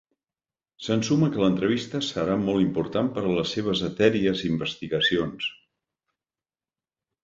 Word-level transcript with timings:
S'ensuma 0.85 1.29
que 1.35 1.43
l'entrevista 1.43 2.01
serà 2.07 2.39
molt 2.47 2.65
important 2.65 3.13
per 3.19 3.27
a 3.27 3.37
les 3.37 3.55
seves 3.59 3.87
etèries 3.93 4.45
investigacions. 4.53 5.55